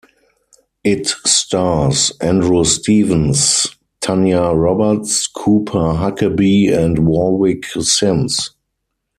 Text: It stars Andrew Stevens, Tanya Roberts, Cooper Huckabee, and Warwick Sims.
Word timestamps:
It 0.83 1.09
stars 1.27 2.11
Andrew 2.19 2.63
Stevens, 2.63 3.67
Tanya 3.99 4.47
Roberts, 4.49 5.27
Cooper 5.27 5.93
Huckabee, 5.93 6.75
and 6.75 7.05
Warwick 7.05 7.67
Sims. 7.81 8.49